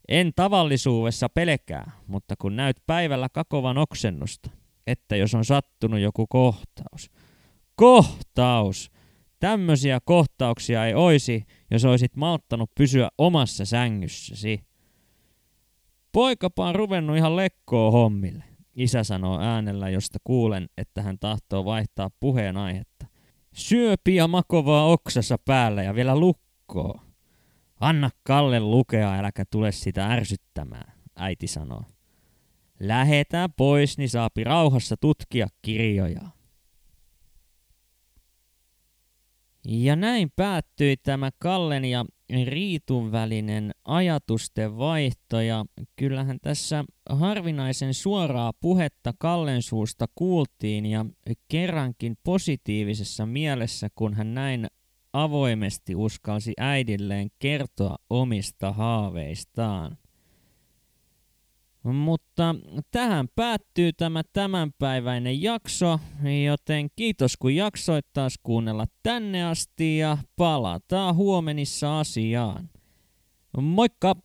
En 0.08 0.32
tavallisuudessa 0.36 1.30
pelkää, 1.30 1.92
mutta 2.08 2.36
kun 2.40 2.56
näyt 2.56 2.78
päivällä 2.88 3.30
kakovan 3.30 3.78
oksennusta, 3.78 4.50
että 4.88 5.16
jos 5.16 5.36
on 5.36 5.46
sattunut 5.46 6.00
joku 6.00 6.28
kohtaus. 6.28 7.12
Kohtaus! 7.76 8.92
Tämmöisiä 9.40 10.00
kohtauksia 10.06 10.86
ei 10.86 10.94
oisi, 10.94 11.46
jos 11.72 11.86
olisit 11.86 12.16
malttanut 12.16 12.72
pysyä 12.76 13.10
omassa 13.18 13.66
sängyssäsi. 13.66 14.64
Poikapa 16.12 16.70
on 16.70 16.76
ruvennut 16.76 17.18
ihan 17.18 17.36
lekkoa 17.36 17.92
hommille. 17.92 18.44
Isä 18.80 19.04
sanoo 19.04 19.40
äänellä, 19.40 19.90
josta 19.90 20.20
kuulen, 20.24 20.70
että 20.78 21.02
hän 21.02 21.20
tahtoo 21.20 21.66
vaihtaa 21.66 22.10
puheenaihetta. 22.20 23.06
Syöpi 23.54 24.16
ja 24.16 24.28
makovaa 24.28 24.86
oksassa 24.86 25.38
päällä 25.46 25.84
ja 25.84 25.96
vielä 25.96 26.16
lukkoo. 26.16 27.00
Anna 27.80 28.10
Kalle 28.24 28.60
lukea, 28.60 29.14
äläkä 29.14 29.46
tule 29.46 29.72
sitä 29.72 30.08
ärsyttämään, 30.08 30.94
äiti 31.16 31.48
sanoo. 31.48 31.84
Lähetään 32.80 33.50
pois, 33.58 33.98
niin 33.98 34.10
saapi 34.10 34.44
rauhassa 34.44 34.96
tutkia 34.98 35.48
kirjoja. 35.62 36.22
Ja 39.68 39.96
näin 39.96 40.32
päättyi 40.36 40.98
tämä 40.98 41.30
Kallen 41.40 41.86
ja 41.86 42.06
Riitun 42.46 43.12
välinen 43.12 43.72
ajatusten 43.86 44.78
vaihto 44.78 45.42
ja 45.42 45.66
kyllähän 45.96 46.38
tässä 46.42 46.86
harvinaisen 47.10 47.94
suoraa 47.94 48.54
puhetta 48.60 49.14
Kallen 49.20 49.62
suusta 49.62 50.06
kuultiin 50.16 50.86
ja 50.86 51.06
kerrankin 51.48 52.18
positiivisessa 52.24 53.26
mielessä, 53.26 53.88
kun 53.96 54.14
hän 54.14 54.34
näin 54.34 54.68
avoimesti 55.14 55.96
uskalsi 55.96 56.54
äidilleen 56.58 57.30
kertoa 57.40 57.96
omista 58.10 58.72
haaveistaan. 58.72 59.98
Mutta 61.84 62.56
tähän 62.92 63.28
päättyy 63.36 63.94
tämä 63.94 64.24
tämänpäiväinen 64.34 65.42
jakso, 65.42 66.00
joten 66.46 66.90
kiitos 66.96 67.38
kun 67.38 67.56
jaksoit 67.56 68.06
taas 68.14 68.40
kuunnella 68.44 68.86
tänne 69.04 69.46
asti 69.46 69.98
ja 69.98 70.18
palataan 70.36 71.16
huomenissa 71.16 72.00
asiaan. 72.00 72.70
Moikka! 73.62 74.16